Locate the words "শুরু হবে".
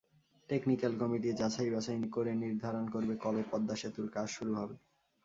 4.29-4.75